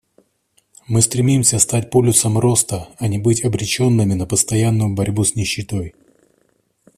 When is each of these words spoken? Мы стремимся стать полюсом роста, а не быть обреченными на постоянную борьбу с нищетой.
Мы 0.87 1.03
стремимся 1.03 1.59
стать 1.59 1.91
полюсом 1.91 2.39
роста, 2.39 2.89
а 2.97 3.07
не 3.07 3.19
быть 3.19 3.45
обреченными 3.45 4.15
на 4.15 4.25
постоянную 4.25 4.95
борьбу 4.95 5.23
с 5.23 5.35
нищетой. 5.35 5.93